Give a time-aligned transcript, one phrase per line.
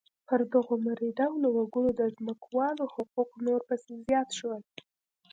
[0.27, 4.61] پر دغو مري ډوله وګړو د ځمکوالو حقوق نور پسې زیات شول.